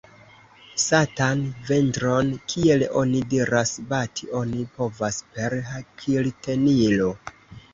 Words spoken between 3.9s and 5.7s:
bati oni povas per